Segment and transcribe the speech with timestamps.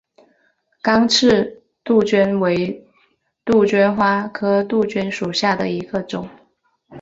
[0.81, 2.87] 刚刺杜鹃为
[3.45, 6.27] 杜鹃花科杜鹃属下的一个种。